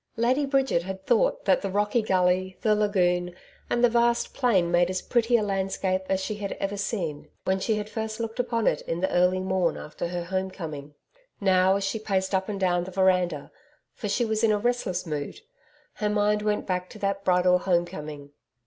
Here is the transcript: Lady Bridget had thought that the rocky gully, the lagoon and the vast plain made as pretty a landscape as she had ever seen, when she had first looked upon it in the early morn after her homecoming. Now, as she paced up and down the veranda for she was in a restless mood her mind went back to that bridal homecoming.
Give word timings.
Lady 0.17 0.47
Bridget 0.47 0.81
had 0.81 1.05
thought 1.05 1.45
that 1.45 1.61
the 1.61 1.69
rocky 1.69 2.01
gully, 2.01 2.57
the 2.61 2.73
lagoon 2.73 3.35
and 3.69 3.83
the 3.83 3.87
vast 3.89 4.33
plain 4.33 4.71
made 4.71 4.89
as 4.89 4.99
pretty 4.99 5.37
a 5.37 5.43
landscape 5.43 6.01
as 6.09 6.19
she 6.19 6.37
had 6.37 6.53
ever 6.53 6.75
seen, 6.75 7.29
when 7.43 7.59
she 7.59 7.75
had 7.75 7.87
first 7.87 8.19
looked 8.19 8.39
upon 8.39 8.65
it 8.65 8.81
in 8.87 9.01
the 9.01 9.11
early 9.11 9.39
morn 9.39 9.77
after 9.77 10.07
her 10.07 10.23
homecoming. 10.23 10.95
Now, 11.39 11.75
as 11.75 11.83
she 11.83 11.99
paced 11.99 12.33
up 12.33 12.49
and 12.49 12.59
down 12.59 12.85
the 12.85 12.89
veranda 12.89 13.51
for 13.93 14.09
she 14.09 14.25
was 14.25 14.43
in 14.43 14.51
a 14.51 14.57
restless 14.57 15.05
mood 15.05 15.41
her 15.93 16.09
mind 16.09 16.41
went 16.41 16.65
back 16.65 16.89
to 16.89 16.97
that 17.01 17.23
bridal 17.23 17.59
homecoming. 17.59 18.31